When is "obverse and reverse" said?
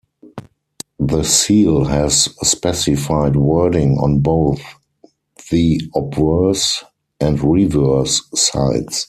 5.93-8.23